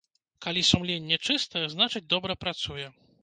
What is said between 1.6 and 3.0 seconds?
значыць, добра працуе.